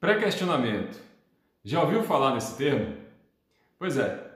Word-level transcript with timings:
Pré-questionamento. 0.00 0.98
Já 1.62 1.82
ouviu 1.82 2.02
falar 2.02 2.32
nesse 2.32 2.56
termo? 2.56 2.96
Pois 3.78 3.98
é, 3.98 4.30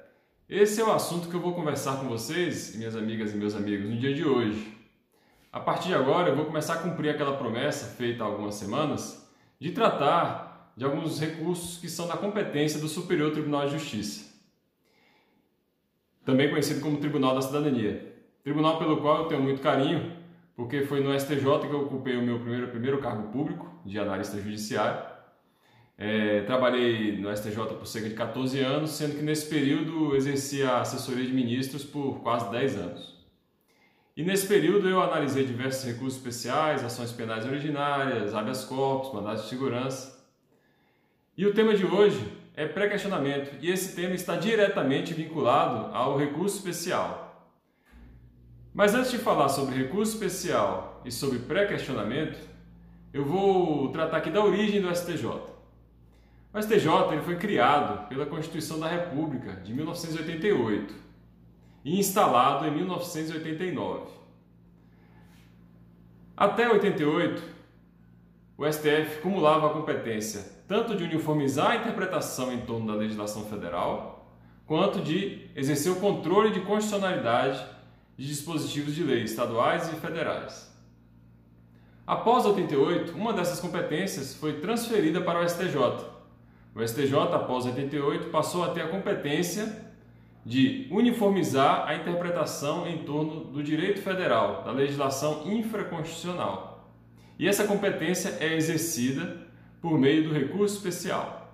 esse 0.47 0.79
é 0.79 0.85
o 0.85 0.93
assunto 0.93 1.27
que 1.27 1.35
eu 1.35 1.41
vou 1.41 1.55
conversar 1.55 1.97
com 2.01 2.07
vocês, 2.07 2.77
minhas 2.77 2.95
amigas 2.95 3.33
e 3.33 3.37
meus 3.39 3.55
amigos, 3.55 3.89
no 3.89 3.97
dia 3.97 4.13
de 4.13 4.27
hoje. 4.27 4.77
A 5.51 5.59
partir 5.59 5.89
de 5.89 5.95
agora, 5.95 6.29
eu 6.29 6.37
vou 6.37 6.45
começar 6.45 6.75
a 6.75 6.79
cumprir 6.83 7.09
aquela 7.09 7.39
promessa 7.39 7.87
feita 7.97 8.23
há 8.23 8.27
algumas 8.27 8.57
semanas 8.57 9.27
de 9.59 9.71
tratar 9.71 10.75
de 10.77 10.85
alguns 10.85 11.19
recursos 11.19 11.79
que 11.79 11.89
são 11.89 12.07
da 12.07 12.17
competência 12.19 12.79
do 12.79 12.87
Superior 12.87 13.33
Tribunal 13.33 13.65
de 13.65 13.73
Justiça, 13.73 14.35
também 16.27 16.51
conhecido 16.51 16.83
como 16.83 16.99
Tribunal 16.99 17.35
da 17.35 17.41
Cidadania. 17.41 18.15
Tribunal 18.43 18.79
pelo 18.79 19.01
qual 19.01 19.23
eu 19.23 19.29
tenho 19.29 19.41
muito 19.41 19.63
carinho, 19.63 20.15
porque 20.55 20.83
foi 20.83 21.01
no 21.01 21.19
STJ 21.19 21.61
que 21.61 21.73
eu 21.73 21.87
ocupei 21.87 22.19
o 22.19 22.23
meu 22.23 22.39
primeiro, 22.39 22.69
primeiro 22.69 22.99
cargo 22.99 23.33
público 23.33 23.67
de 23.83 23.99
analista 23.99 24.39
judiciário 24.39 25.14
é, 25.97 26.41
trabalhei 26.43 27.17
no 27.19 27.35
STJ 27.35 27.57
por 27.79 27.87
cerca 27.87 28.09
de 28.09 28.15
14 28.15 28.59
anos, 28.61 28.91
sendo 28.91 29.17
que 29.17 29.23
nesse 29.23 29.49
período 29.49 30.17
exerci 30.17 30.63
a 30.63 30.81
assessoria 30.81 31.25
de 31.25 31.33
ministros 31.33 31.85
por 31.85 32.21
quase 32.21 32.51
10 32.51 32.77
anos. 32.77 33.15
E 34.17 34.23
nesse 34.23 34.47
período 34.47 34.89
eu 34.89 35.03
analisei 35.03 35.45
diversos 35.45 35.85
recursos 35.85 36.19
especiais, 36.19 36.85
ações 36.85 37.13
penais 37.13 37.45
originárias, 37.47 38.35
habeas 38.35 38.65
corpus, 38.65 39.13
mandados 39.13 39.43
de 39.43 39.49
segurança. 39.49 40.25
E 41.37 41.47
o 41.47 41.53
tema 41.53 41.75
de 41.75 41.85
hoje 41.85 42.21
é 42.55 42.67
pré-questionamento, 42.67 43.57
e 43.61 43.71
esse 43.71 43.97
tema 43.97 44.15
está 44.15 44.37
diretamente 44.37 45.13
vinculado 45.13 45.93
ao 45.93 46.17
recurso 46.17 46.57
especial. 46.57 47.53
Mas 48.73 48.95
antes 48.95 49.11
de 49.11 49.19
falar 49.19 49.49
sobre 49.49 49.77
recurso 49.77 50.13
especial 50.13 51.01
e 51.05 51.11
sobre 51.11 51.41
pré-questionamento, 51.41 52.39
eu 53.13 53.25
vou 53.25 53.91
tratar 53.91 54.19
aqui 54.19 54.31
da 54.31 54.45
origem 54.45 54.81
do 54.81 54.95
STJ. 54.95 55.54
O 56.55 56.63
STJ 56.63 57.13
ele 57.13 57.23
foi 57.23 57.35
criado 57.35 58.09
pela 58.09 58.27
Constituição 58.27 58.79
da 58.79 58.87
República 58.87 59.55
de 59.57 59.75
1988 59.75 60.95
e 61.85 61.99
instalado 61.99 62.65
em 62.65 62.71
1989. 62.71 64.05
Até 66.37 66.71
88, 66.71 67.43
o 68.57 68.73
STF 68.73 69.21
cumulava 69.21 69.67
a 69.67 69.71
competência 69.71 70.55
tanto 70.69 70.97
de 70.97 71.03
uniformizar 71.03 71.73
a 71.73 71.77
interpretação 71.77 72.53
em 72.53 72.61
torno 72.61 72.87
da 72.87 72.95
legislação 72.95 73.45
federal, 73.47 74.33
quanto 74.65 75.03
de 75.03 75.51
exercer 75.57 75.91
o 75.91 75.97
controle 75.97 76.53
de 76.53 76.61
constitucionalidade 76.61 77.63
de 78.17 78.27
dispositivos 78.29 78.95
de 78.95 79.03
lei 79.03 79.25
estaduais 79.25 79.93
e 79.93 79.97
federais. 79.97 80.73
Após 82.07 82.47
88, 82.47 83.13
uma 83.13 83.33
dessas 83.33 83.59
competências 83.59 84.35
foi 84.35 84.61
transferida 84.61 85.21
para 85.21 85.41
o 85.41 85.49
STJ, 85.49 86.15
o 86.75 86.83
STJ, 86.83 87.15
após 87.33 87.67
88, 87.67 88.31
passou 88.31 88.65
a 88.65 88.71
ter 88.71 88.83
a 88.83 88.89
competência 88.89 89.85
de 90.45 90.87
uniformizar 90.91 91.87
a 91.87 91.95
interpretação 91.95 92.87
em 92.87 92.99
torno 93.05 93.45
do 93.45 93.63
direito 93.63 94.03
federal, 94.03 94.63
da 94.65 94.73
legislação 94.73 95.43
infraconstitucional. 95.47 96.93
E 97.39 97.49
essa 97.49 97.65
competência 97.65 98.37
é 98.41 98.55
exercida 98.55 99.39
por 99.81 99.99
meio 99.99 100.29
do 100.29 100.35
recurso 100.35 100.77
especial. 100.77 101.45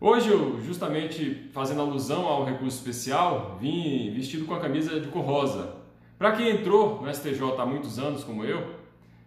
Hoje 0.00 0.28
eu, 0.30 0.60
justamente 0.60 1.48
fazendo 1.52 1.80
alusão 1.80 2.26
ao 2.26 2.44
recurso 2.44 2.76
especial, 2.76 3.56
vim 3.60 4.12
vestido 4.12 4.44
com 4.44 4.54
a 4.54 4.60
camisa 4.60 4.98
de 4.98 5.06
cor 5.08 5.24
rosa. 5.24 5.76
Para 6.18 6.32
quem 6.32 6.50
entrou 6.50 7.00
no 7.00 7.14
STJ 7.14 7.40
há 7.58 7.64
muitos 7.64 7.98
anos, 8.00 8.24
como 8.24 8.44
eu, 8.44 8.74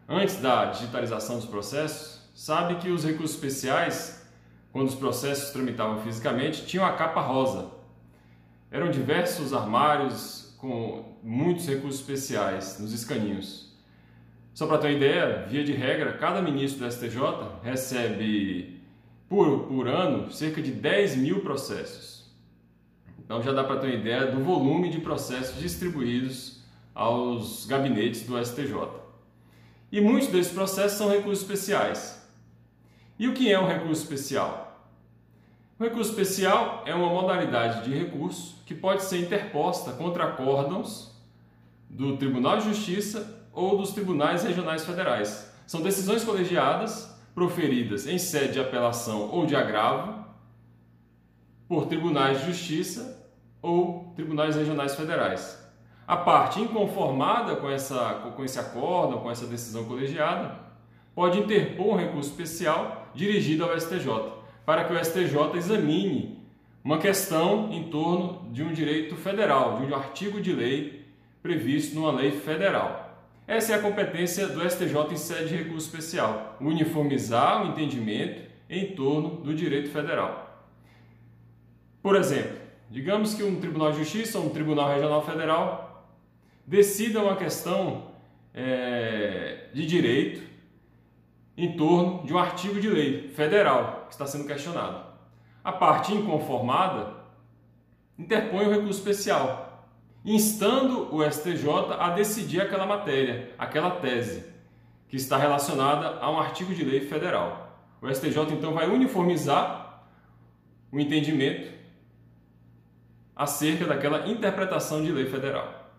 antes 0.07 0.35
da 0.41 0.65
digitalização 0.65 1.37
dos 1.37 1.45
processos, 1.45 2.14
sabe 2.35 2.75
que 2.75 2.89
os 2.89 3.05
recursos 3.05 3.37
especiais, 3.37 4.27
quando 4.73 4.89
os 4.89 4.95
processos 4.95 5.51
tramitavam 5.51 6.01
fisicamente, 6.01 6.65
tinham 6.65 6.85
a 6.85 6.91
capa 6.91 7.21
rosa. 7.21 7.71
Eram 8.69 8.91
diversos 8.91 9.53
armários 9.53 10.53
com 10.57 11.17
muitos 11.23 11.65
recursos 11.65 12.01
especiais 12.01 12.77
nos 12.77 12.91
escaninhos. 12.91 13.73
Só 14.53 14.67
para 14.67 14.77
ter 14.79 14.87
uma 14.87 14.93
ideia, 14.93 15.45
via 15.47 15.63
de 15.63 15.71
regra, 15.71 16.17
cada 16.17 16.41
ministro 16.41 16.85
do 16.85 16.91
STJ 16.91 17.19
recebe 17.63 18.81
por, 19.29 19.63
por 19.63 19.87
ano 19.87 20.29
cerca 20.29 20.61
de 20.61 20.71
10 20.71 21.15
mil 21.15 21.39
processos. 21.39 22.25
Então 23.17 23.41
já 23.41 23.53
dá 23.53 23.63
para 23.63 23.79
ter 23.79 23.87
uma 23.87 23.95
ideia 23.95 24.27
do 24.27 24.43
volume 24.43 24.89
de 24.89 24.99
processos 24.99 25.59
distribuídos 25.59 26.63
aos 26.93 27.65
gabinetes 27.65 28.23
do 28.23 28.37
STJ. 28.43 28.73
E 29.89 30.01
muitos 30.01 30.27
desses 30.27 30.51
processos 30.51 30.97
são 30.97 31.09
recursos 31.09 31.41
especiais. 31.41 32.24
E 33.17 33.27
o 33.27 33.33
que 33.33 33.51
é 33.51 33.59
um 33.59 33.67
recurso 33.67 34.03
especial? 34.03 34.89
O 35.79 35.83
recurso 35.83 36.09
especial 36.09 36.83
é 36.85 36.93
uma 36.93 37.09
modalidade 37.09 37.83
de 37.83 37.97
recurso 37.97 38.61
que 38.65 38.75
pode 38.75 39.03
ser 39.03 39.19
interposta 39.19 39.93
contra 39.93 40.25
acórdãos 40.25 41.15
do 41.89 42.17
Tribunal 42.17 42.57
de 42.57 42.65
Justiça 42.65 43.45
ou 43.53 43.77
dos 43.77 43.93
tribunais 43.93 44.43
regionais 44.43 44.85
federais. 44.85 45.49
São 45.65 45.81
decisões 45.81 46.23
colegiadas 46.23 47.13
proferidas 47.33 48.05
em 48.05 48.17
sede 48.17 48.53
de 48.53 48.59
apelação 48.59 49.29
ou 49.31 49.45
de 49.45 49.55
agravo 49.55 50.25
por 51.67 51.87
tribunais 51.87 52.39
de 52.39 52.47
justiça 52.47 53.29
ou 53.61 54.13
tribunais 54.15 54.55
regionais 54.55 54.95
federais. 54.95 55.61
A 56.07 56.17
parte 56.17 56.61
inconformada 56.61 57.55
com, 57.55 57.69
essa, 57.69 58.31
com 58.35 58.43
esse 58.43 58.59
acórdão, 58.59 59.21
com 59.21 59.31
essa 59.31 59.47
decisão 59.47 59.85
colegiada, 59.85 60.59
pode 61.15 61.39
interpor 61.39 61.95
um 61.95 61.97
recurso 61.97 62.29
especial 62.29 63.04
dirigido 63.15 63.63
ao 63.63 63.79
STJ, 63.79 64.07
para 64.65 64.83
que 64.83 64.93
o 64.93 65.03
STJ 65.03 65.57
examine 65.57 66.39
uma 66.83 66.99
questão 66.99 67.71
em 67.71 67.89
torno 67.89 68.51
de 68.51 68.61
um 68.61 68.71
direito 68.71 69.15
federal, 69.15 69.77
de 69.79 69.91
um 69.91 69.95
artigo 69.95 70.39
de 70.39 70.53
lei 70.53 71.05
previsto 71.41 71.95
numa 71.95 72.11
lei 72.11 72.31
federal. 72.31 73.05
Essa 73.47 73.73
é 73.73 73.75
a 73.75 73.81
competência 73.81 74.47
do 74.47 74.67
STJ 74.67 74.95
em 75.11 75.17
sede 75.17 75.49
de 75.49 75.55
recurso 75.55 75.87
especial, 75.87 76.57
uniformizar 76.59 77.63
o 77.63 77.69
entendimento 77.69 78.41
em 78.69 78.95
torno 78.95 79.41
do 79.41 79.53
direito 79.53 79.89
federal. 79.89 80.65
Por 82.01 82.15
exemplo, 82.15 82.57
digamos 82.89 83.33
que 83.33 83.43
um 83.43 83.59
Tribunal 83.59 83.91
de 83.91 83.99
Justiça 83.99 84.39
ou 84.39 84.47
um 84.47 84.49
Tribunal 84.49 84.89
Regional 84.93 85.23
Federal 85.25 86.07
decida 86.65 87.21
uma 87.21 87.35
questão 87.35 88.07
é, 88.53 89.69
de 89.73 89.85
direito 89.85 90.41
em 91.57 91.75
torno 91.77 92.25
de 92.25 92.33
um 92.33 92.37
artigo 92.37 92.79
de 92.79 92.89
lei 92.89 93.29
federal 93.29 94.05
que 94.07 94.13
está 94.13 94.25
sendo 94.25 94.45
questionado. 94.45 95.05
A 95.63 95.71
parte 95.71 96.13
inconformada 96.13 97.13
interpõe 98.17 98.65
o 98.65 98.69
recurso 98.69 98.99
especial, 98.99 99.89
instando 100.23 101.13
o 101.15 101.23
STJ 101.23 101.93
a 101.99 102.09
decidir 102.09 102.61
aquela 102.61 102.85
matéria, 102.85 103.53
aquela 103.57 103.91
tese, 103.91 104.45
que 105.07 105.15
está 105.15 105.37
relacionada 105.37 106.19
a 106.19 106.29
um 106.29 106.39
artigo 106.39 106.73
de 106.73 106.83
lei 106.83 107.01
federal. 107.01 107.79
O 108.01 108.13
STJ 108.13 108.53
então 108.53 108.73
vai 108.73 108.87
uniformizar 108.89 110.03
o 110.91 110.99
entendimento 110.99 111.73
acerca 113.35 113.85
daquela 113.85 114.27
interpretação 114.27 115.03
de 115.03 115.11
lei 115.11 115.25
federal. 115.25 115.91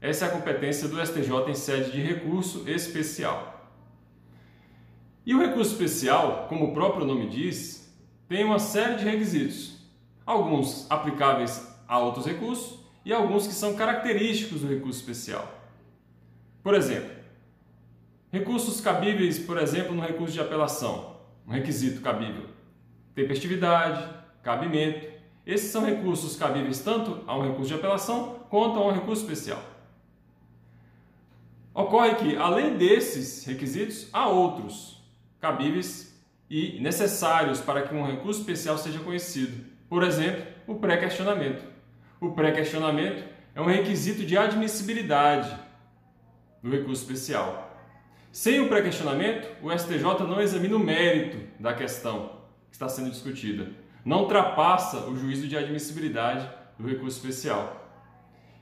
Essa 0.00 0.24
é 0.24 0.28
a 0.28 0.32
competência 0.32 0.88
do 0.88 1.04
STJ 1.04 1.50
em 1.50 1.54
sede 1.54 1.92
de 1.92 2.00
recurso 2.00 2.68
especial. 2.68 3.49
E 5.30 5.34
o 5.34 5.38
recurso 5.38 5.70
especial, 5.70 6.46
como 6.48 6.64
o 6.64 6.72
próprio 6.72 7.06
nome 7.06 7.28
diz, 7.28 7.88
tem 8.28 8.42
uma 8.42 8.58
série 8.58 8.96
de 8.96 9.04
requisitos, 9.04 9.76
alguns 10.26 10.90
aplicáveis 10.90 11.72
a 11.86 12.00
outros 12.00 12.26
recursos 12.26 12.80
e 13.04 13.12
alguns 13.12 13.46
que 13.46 13.52
são 13.52 13.76
característicos 13.76 14.62
do 14.62 14.66
recurso 14.66 14.98
especial. 14.98 15.46
Por 16.64 16.74
exemplo, 16.74 17.12
recursos 18.32 18.80
cabíveis, 18.80 19.38
por 19.38 19.56
exemplo, 19.56 19.94
no 19.94 20.02
recurso 20.02 20.32
de 20.34 20.40
apelação, 20.40 21.18
um 21.46 21.52
requisito 21.52 22.00
cabível, 22.00 22.46
tempestividade, 23.14 24.12
cabimento. 24.42 25.06
Esses 25.46 25.70
são 25.70 25.84
recursos 25.84 26.34
cabíveis 26.34 26.80
tanto 26.80 27.22
a 27.28 27.38
um 27.38 27.42
recurso 27.42 27.68
de 27.68 27.74
apelação 27.74 28.40
quanto 28.50 28.80
a 28.80 28.84
um 28.84 28.90
recurso 28.90 29.22
especial. 29.22 29.62
Ocorre 31.72 32.16
que, 32.16 32.36
além 32.36 32.76
desses 32.76 33.44
requisitos, 33.44 34.08
há 34.12 34.28
outros 34.28 34.98
cabíveis 35.40 36.10
e 36.48 36.80
necessários 36.80 37.60
para 37.60 37.82
que 37.82 37.94
um 37.94 38.04
recurso 38.04 38.40
especial 38.40 38.76
seja 38.76 38.98
conhecido. 38.98 39.64
Por 39.88 40.02
exemplo, 40.02 40.44
o 40.66 40.74
pré-questionamento. 40.76 41.64
O 42.20 42.32
pré-questionamento 42.32 43.24
é 43.54 43.60
um 43.60 43.66
requisito 43.66 44.24
de 44.24 44.36
admissibilidade 44.36 45.56
do 46.62 46.70
recurso 46.70 47.02
especial. 47.02 47.68
Sem 48.32 48.60
o 48.60 48.68
pré-questionamento, 48.68 49.48
o 49.62 49.76
STJ 49.76 50.02
não 50.28 50.40
examina 50.40 50.76
o 50.76 50.78
mérito 50.78 51.38
da 51.58 51.72
questão 51.72 52.40
que 52.68 52.76
está 52.76 52.88
sendo 52.88 53.10
discutida. 53.10 53.68
Não 54.04 54.20
ultrapassa 54.20 55.06
o 55.06 55.16
juízo 55.16 55.48
de 55.48 55.56
admissibilidade 55.56 56.48
do 56.78 56.86
recurso 56.86 57.16
especial. 57.16 57.76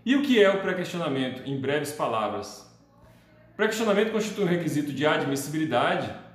E 0.04 0.16
o 0.16 0.22
que 0.22 0.42
é 0.42 0.50
o 0.50 0.60
pré-questionamento, 0.60 1.42
em 1.44 1.60
breves 1.60 1.92
palavras? 1.92 2.66
O 3.52 3.56
pré-questionamento 3.56 4.12
constitui 4.12 4.44
um 4.44 4.48
requisito 4.48 4.92
de 4.92 5.06
admissibilidade 5.06 6.27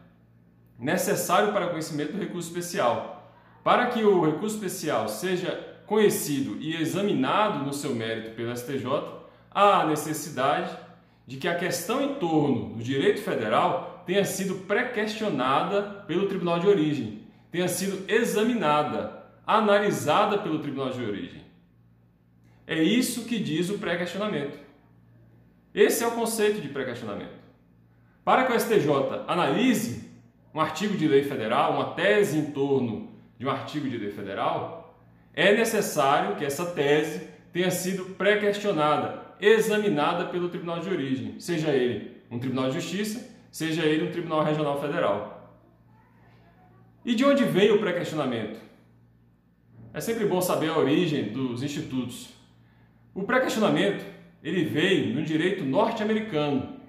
necessário 0.84 1.54
para 1.54 1.70
conhecimento 1.70 2.12
do 2.12 2.20
recurso 2.20 2.50
especial. 2.50 3.34
Para 3.64 3.88
que 3.88 4.04
o 4.04 4.26
recurso 4.26 4.56
especial 4.56 5.08
seja 5.08 5.52
conhecido 5.86 6.58
e 6.60 6.76
examinado 6.76 7.66
no 7.66 7.74
seu 7.74 7.96
mérito 7.96 8.36
pelo 8.36 8.56
STJ, 8.56 8.86
há 9.50 9.86
necessidade 9.86 10.78
de 11.26 11.38
que 11.38 11.48
a 11.48 11.56
questão 11.56 12.02
em 12.02 12.16
torno 12.16 12.76
do 12.76 12.84
direito 12.84 13.22
federal 13.22 14.04
tenha 14.06 14.26
sido 14.26 14.56
pré-questionada 14.66 16.04
pelo 16.06 16.28
tribunal 16.28 16.60
de 16.60 16.68
origem, 16.68 17.24
tenha 17.50 17.70
sido 17.70 18.04
examinada, 18.12 19.24
analisada 19.48 20.40
pelo 20.40 20.60
tribunal 20.60 20.90
de 20.90 21.04
origem. 21.04 21.44
É 22.68 22.82
isso 22.82 23.26
que 23.26 23.40
diz 23.40 23.70
o 23.70 23.78
pré-questionamento. 23.78 24.58
Esse 25.74 26.04
é 26.04 26.08
o 26.08 26.12
conceito 26.12 26.60
de 26.60 26.68
pré-questionamento. 26.68 27.42
Para 28.24 28.46
que 28.46 28.54
o 28.54 28.60
STJ 28.60 29.24
analise 29.28 30.03
um 30.54 30.60
artigo 30.60 30.96
de 30.96 31.08
lei 31.08 31.24
federal, 31.24 31.74
uma 31.74 31.94
tese 31.94 32.38
em 32.38 32.52
torno 32.52 33.12
de 33.38 33.46
um 33.46 33.50
artigo 33.50 33.90
de 33.90 33.98
lei 33.98 34.12
federal, 34.12 34.98
é 35.34 35.56
necessário 35.56 36.36
que 36.36 36.46
essa 36.46 36.66
tese 36.66 37.28
tenha 37.52 37.72
sido 37.72 38.06
pré-questionada, 38.16 39.36
examinada 39.40 40.26
pelo 40.26 40.50
tribunal 40.50 40.80
de 40.80 40.90
origem, 40.90 41.40
seja 41.40 41.72
ele 41.72 42.22
um 42.30 42.40
tribunal 42.40 42.70
de 42.70 42.80
justiça, 42.80 43.32
seja 43.52 43.84
ele 43.86 44.08
um 44.08 44.12
tribunal 44.12 44.44
regional 44.44 44.80
federal. 44.80 45.60
E 47.06 47.14
de 47.14 47.26
onde 47.26 47.44
vem 47.44 47.72
o 47.72 47.80
pré-questionamento? 47.80 48.60
É 49.94 50.00
sempre 50.00 50.26
bom 50.26 50.42
saber 50.42 50.70
a 50.70 50.78
origem 50.78 51.32
dos 51.32 51.62
institutos. 51.62 52.30
O 53.14 53.24
pré-questionamento 53.24 54.04
ele 54.44 54.66
veio 54.66 55.14
no 55.14 55.24
direito 55.24 55.64
norte-americano. 55.64 56.80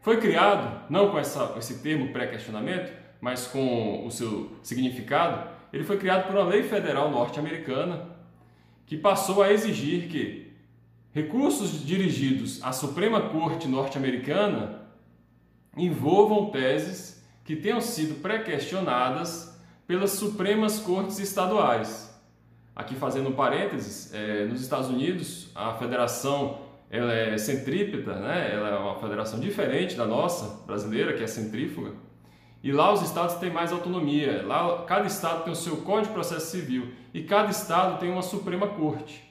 Foi 0.00 0.18
criado 0.18 0.84
não 0.88 1.10
com 1.10 1.18
essa, 1.18 1.54
esse 1.58 1.78
termo 1.78 2.12
pré-questionamento, 2.12 2.92
mas 3.20 3.46
com 3.46 4.06
o 4.06 4.10
seu 4.10 4.52
significado. 4.62 5.48
Ele 5.72 5.84
foi 5.84 5.98
criado 5.98 6.26
por 6.26 6.36
uma 6.36 6.44
lei 6.44 6.62
federal 6.62 7.10
norte-americana 7.10 8.06
que 8.86 8.96
passou 8.96 9.42
a 9.42 9.52
exigir 9.52 10.08
que 10.08 10.52
recursos 11.12 11.84
dirigidos 11.84 12.62
à 12.62 12.72
Suprema 12.72 13.28
Corte 13.28 13.68
norte-americana 13.68 14.82
envolvam 15.76 16.50
teses 16.50 17.22
que 17.44 17.56
tenham 17.56 17.80
sido 17.80 18.20
pré-questionadas 18.20 19.58
pelas 19.86 20.12
Supremas 20.12 20.78
Cortes 20.78 21.18
estaduais. 21.18 22.08
Aqui 22.74 22.94
fazendo 22.94 23.30
um 23.30 23.32
parênteses, 23.32 24.12
é, 24.14 24.44
nos 24.44 24.60
Estados 24.60 24.88
Unidos, 24.88 25.48
a 25.54 25.74
Federação 25.74 26.67
ela 26.90 27.12
é 27.12 27.36
centrípeta, 27.36 28.14
né? 28.14 28.50
ela 28.52 28.68
é 28.68 28.78
uma 28.78 28.98
federação 28.98 29.38
diferente 29.38 29.94
da 29.94 30.06
nossa 30.06 30.64
brasileira, 30.66 31.12
que 31.14 31.22
é 31.22 31.26
centrífuga. 31.26 31.92
E 32.62 32.72
lá 32.72 32.92
os 32.92 33.02
estados 33.02 33.36
têm 33.36 33.52
mais 33.52 33.72
autonomia. 33.72 34.44
Lá 34.46 34.84
cada 34.84 35.06
estado 35.06 35.44
tem 35.44 35.52
o 35.52 35.56
seu 35.56 35.78
Código 35.78 36.08
de 36.08 36.12
Processo 36.14 36.50
Civil 36.50 36.92
e 37.12 37.22
cada 37.22 37.50
estado 37.50 37.98
tem 37.98 38.10
uma 38.10 38.22
Suprema 38.22 38.66
Corte. 38.68 39.22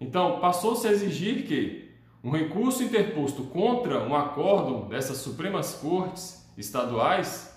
Então, 0.00 0.38
passou-se 0.40 0.86
a 0.86 0.92
exigir 0.92 1.46
que 1.46 1.90
um 2.22 2.30
recurso 2.30 2.82
interposto 2.82 3.44
contra 3.44 4.00
um 4.00 4.14
acórdão 4.14 4.88
dessas 4.88 5.18
Supremas 5.18 5.74
Cortes 5.74 6.48
estaduais, 6.56 7.54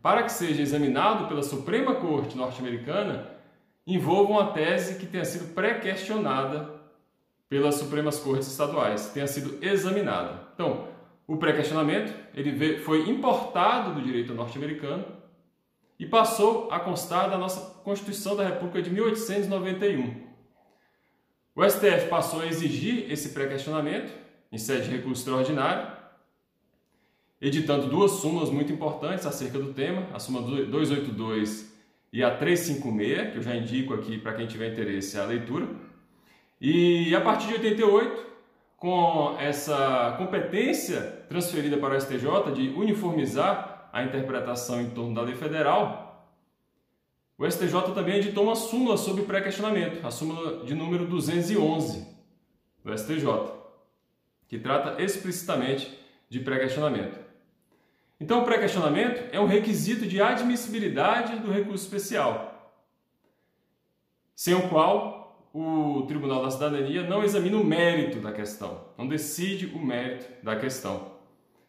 para 0.00 0.22
que 0.22 0.32
seja 0.32 0.62
examinado 0.62 1.26
pela 1.26 1.42
Suprema 1.42 1.94
Corte 1.94 2.36
norte-americana, 2.36 3.30
envolva 3.86 4.32
uma 4.32 4.52
tese 4.52 4.98
que 4.98 5.06
tenha 5.06 5.24
sido 5.24 5.54
pré-questionada 5.54 6.73
pelas 7.48 7.76
Supremas 7.76 8.18
Cortes 8.18 8.48
estaduais, 8.48 9.10
tenha 9.10 9.26
sido 9.26 9.58
examinada. 9.64 10.48
Então, 10.54 10.88
o 11.26 11.36
pré-questionamento 11.36 12.14
ele 12.34 12.78
foi 12.78 13.08
importado 13.08 13.94
do 13.94 14.02
direito 14.02 14.34
norte-americano 14.34 15.04
e 15.98 16.06
passou 16.06 16.70
a 16.70 16.80
constar 16.80 17.30
da 17.30 17.38
nossa 17.38 17.60
Constituição 17.82 18.36
da 18.36 18.44
República 18.44 18.82
de 18.82 18.90
1891. 18.90 20.24
O 21.54 21.68
STF 21.68 22.08
passou 22.08 22.40
a 22.40 22.46
exigir 22.46 23.10
esse 23.10 23.28
pré-questionamento 23.28 24.12
em 24.50 24.58
sede 24.58 24.88
de 24.88 24.96
recurso 24.96 25.20
extraordinário, 25.20 25.96
editando 27.40 27.86
duas 27.86 28.12
súmulas 28.12 28.50
muito 28.50 28.72
importantes 28.72 29.24
acerca 29.24 29.58
do 29.58 29.72
tema, 29.72 30.08
a 30.12 30.18
súmula 30.18 30.46
282 30.66 31.72
e 32.12 32.22
a 32.22 32.36
356, 32.36 33.32
que 33.32 33.38
eu 33.38 33.42
já 33.42 33.54
indico 33.54 33.94
aqui 33.94 34.18
para 34.18 34.34
quem 34.34 34.46
tiver 34.46 34.72
interesse 34.72 35.18
a 35.18 35.24
leitura. 35.24 35.68
E 36.66 37.14
a 37.14 37.20
partir 37.20 37.48
de 37.48 37.54
88, 37.56 38.24
com 38.78 39.36
essa 39.38 40.14
competência 40.16 41.26
transferida 41.28 41.76
para 41.76 41.94
o 41.94 42.00
STJ 42.00 42.52
de 42.54 42.70
uniformizar 42.70 43.90
a 43.92 44.02
interpretação 44.02 44.80
em 44.80 44.88
torno 44.88 45.14
da 45.14 45.20
lei 45.20 45.34
federal, 45.34 46.26
o 47.36 47.44
STJ 47.46 47.92
também 47.94 48.16
editou 48.16 48.44
uma 48.44 48.56
súmula 48.56 48.96
sobre 48.96 49.24
pré-questionamento, 49.24 50.06
a 50.06 50.10
súmula 50.10 50.64
de 50.64 50.74
número 50.74 51.06
211 51.06 52.06
do 52.82 52.96
STJ, 52.96 53.26
que 54.48 54.58
trata 54.58 55.02
explicitamente 55.02 55.98
de 56.30 56.40
pré-questionamento. 56.40 57.18
Então, 58.18 58.40
o 58.40 58.44
pré-questionamento 58.46 59.28
é 59.32 59.38
um 59.38 59.46
requisito 59.46 60.06
de 60.06 60.18
admissibilidade 60.18 61.40
do 61.40 61.52
recurso 61.52 61.84
especial, 61.84 62.72
sem 64.34 64.54
o 64.54 64.66
qual 64.70 65.23
o 65.54 66.02
Tribunal 66.08 66.42
da 66.42 66.50
Cidadania 66.50 67.04
não 67.04 67.22
examina 67.22 67.56
o 67.56 67.64
mérito 67.64 68.18
da 68.18 68.32
questão, 68.32 68.80
não 68.98 69.06
decide 69.06 69.66
o 69.66 69.78
mérito 69.78 70.26
da 70.42 70.56
questão. 70.56 71.12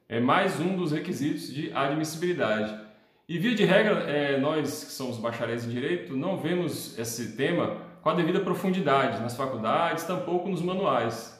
É 0.10 0.20
mais 0.20 0.60
um 0.60 0.76
dos 0.76 0.92
requisitos 0.92 1.54
de 1.54 1.72
admissibilidade. 1.72 2.84
E 3.30 3.38
via 3.38 3.54
de 3.54 3.64
regra, 3.64 4.00
é, 4.10 4.40
nós 4.40 4.86
que 4.86 4.92
somos 4.92 5.18
bacharéis 5.20 5.66
em 5.66 5.70
direito 5.70 6.18
não 6.18 6.38
vemos 6.38 6.98
esse 6.98 7.38
tema 7.38 7.78
com 8.02 8.10
a 8.10 8.16
devida 8.16 8.40
profundidade 8.40 9.22
nas 9.22 9.38
faculdades, 9.38 10.04
tampouco 10.04 10.50
nos 10.50 10.64
manuais. 10.64 11.40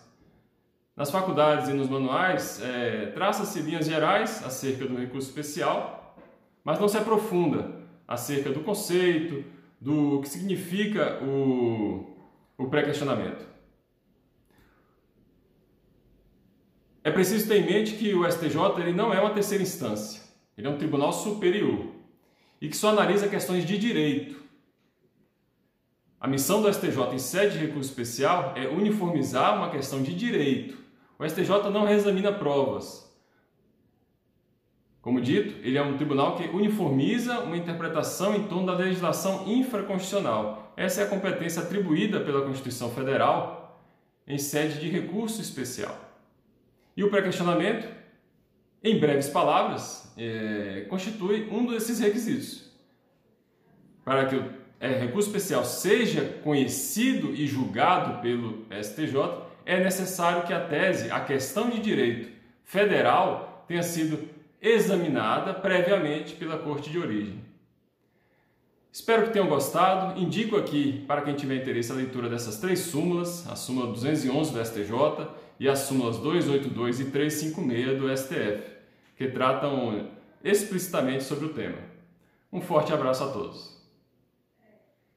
Nas 0.96 1.10
faculdades 1.10 1.68
e 1.68 1.74
nos 1.74 1.90
manuais, 1.90 2.62
é, 2.62 3.08
traça-se 3.08 3.60
linhas 3.60 3.88
gerais 3.88 4.46
acerca 4.46 4.86
do 4.86 4.96
recurso 4.96 5.30
especial, 5.30 6.16
mas 6.64 6.80
não 6.80 6.88
se 6.88 6.98
aprofunda 6.98 7.72
acerca 8.08 8.52
do 8.52 8.60
conceito, 8.60 9.44
do 9.82 10.22
que 10.22 10.30
significa 10.30 11.20
o, 11.24 12.15
o 12.58 12.68
pré-questionamento. 12.68 13.46
É 17.04 17.12
preciso 17.12 17.48
ter 17.48 17.58
em 17.58 17.66
mente 17.66 17.96
que 17.96 18.16
o 18.16 18.30
STJ 18.30 18.80
ele 18.80 18.92
não 18.92 19.14
é 19.14 19.20
uma 19.20 19.34
terceira 19.34 19.62
instância, 19.62 20.22
ele 20.58 20.66
é 20.66 20.70
um 20.70 20.78
tribunal 20.78 21.14
superior 21.14 21.92
e 22.60 22.68
que 22.68 22.76
só 22.76 22.90
analisa 22.90 23.28
questões 23.28 23.66
de 23.66 23.78
direito. 23.78 24.44
A 26.20 26.28
missão 26.28 26.62
do 26.62 26.74
STJ 26.74 27.14
em 27.14 27.20
sede 27.20 27.60
de 27.60 27.66
recurso 27.68 27.90
especial 27.90 28.54
é 28.56 28.68
uniformizar 28.68 29.56
uma 29.56 29.70
questão 29.70 30.02
de 30.02 30.16
direito. 30.16 30.78
O 31.20 31.28
STJ 31.28 31.70
não 31.72 31.86
reexamina 31.86 32.32
provas. 32.32 33.05
Como 35.06 35.22
dito, 35.22 35.66
ele 35.66 35.78
é 35.78 35.82
um 35.82 35.96
tribunal 35.96 36.36
que 36.36 36.50
uniformiza 36.50 37.40
uma 37.40 37.56
interpretação 37.56 38.36
em 38.36 38.44
torno 38.48 38.66
da 38.66 38.74
legislação 38.74 39.48
infraconstitucional 39.48 40.66
essa 40.78 41.02
é 41.02 41.04
a 41.06 41.08
competência 41.08 41.62
atribuída 41.62 42.20
pela 42.20 42.42
Constituição 42.42 42.92
Federal 42.92 43.82
em 44.28 44.38
sede 44.38 44.80
de 44.80 44.90
recurso 44.90 45.42
especial. 45.42 45.98
E 46.98 47.04
o 47.04 47.10
pré-questionamento, 47.10 47.88
em 48.84 49.00
breves 49.00 49.30
palavras, 49.30 50.14
é, 50.18 50.86
constitui 50.90 51.48
um 51.50 51.66
desses 51.66 52.00
requisitos. 52.00 52.70
Para 54.04 54.26
que 54.26 54.36
o 54.36 54.54
é, 54.80 54.90
recurso 55.00 55.30
especial 55.30 55.64
seja 55.64 56.40
conhecido 56.44 57.34
e 57.34 57.48
julgado 57.48 58.22
pelo 58.22 58.66
STJ, 58.84 59.46
é 59.66 59.82
necessário 59.82 60.44
que 60.44 60.54
a 60.54 60.60
tese, 60.60 61.10
a 61.10 61.22
questão 61.22 61.70
de 61.70 61.80
direito 61.80 62.30
federal, 62.64 63.66
tenha 63.68 63.82
sido 63.82 64.30
examinada 64.66 65.54
previamente 65.54 66.34
pela 66.34 66.58
Corte 66.58 66.90
de 66.90 66.98
Origem. 66.98 67.40
Espero 68.92 69.28
que 69.28 69.34
tenham 69.34 69.48
gostado. 69.48 70.20
Indico 70.20 70.56
aqui, 70.56 71.04
para 71.06 71.22
quem 71.22 71.36
tiver 71.36 71.58
interesse, 71.58 71.92
a 71.92 71.96
leitura 71.96 72.28
dessas 72.28 72.58
três 72.58 72.80
súmulas, 72.80 73.48
a 73.48 73.56
súmula 73.56 73.92
211 73.92 74.52
do 74.52 74.66
STJ 74.66 75.28
e 75.60 75.70
as 75.70 75.80
súmulas 75.80 76.18
282 76.18 77.00
e 77.02 77.06
356 77.12 78.00
do 78.00 78.18
STF, 78.18 78.64
que 79.18 79.28
tratam 79.28 80.10
explicitamente 80.44 81.24
sobre 81.24 81.46
o 81.46 81.50
tema. 81.50 81.78
Um 82.52 82.62
forte 82.62 82.92
abraço 82.92 83.24
a 83.24 83.28
todos. 83.28 83.75